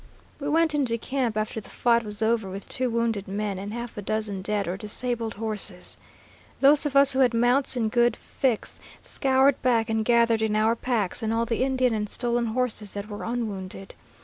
"We 0.39 0.49
went 0.49 0.73
into 0.73 0.97
camp 0.97 1.37
after 1.37 1.61
the 1.61 1.69
fight 1.69 2.03
was 2.03 2.23
over 2.23 2.49
with 2.49 2.67
two 2.67 2.89
wounded 2.89 3.27
men 3.27 3.59
and 3.59 3.71
half 3.71 3.95
a 3.97 4.01
dozen 4.01 4.41
dead 4.41 4.67
or 4.67 4.75
disabled 4.75 5.35
horses. 5.35 5.95
Those 6.59 6.87
of 6.87 6.95
us 6.95 7.13
who 7.13 7.19
had 7.19 7.35
mounts 7.35 7.77
in 7.77 7.87
good 7.87 8.17
fix 8.17 8.79
scoured 9.03 9.61
back 9.61 9.91
and 9.91 10.03
gathered 10.03 10.41
in 10.41 10.55
our 10.55 10.75
packs 10.75 11.21
and 11.21 11.31
all 11.31 11.45
the 11.45 11.61
Indian 11.61 11.93
and 11.93 12.09
stolen 12.09 12.47
horses 12.47 12.93
that 12.95 13.09
were 13.09 13.23
unwounded. 13.23 13.93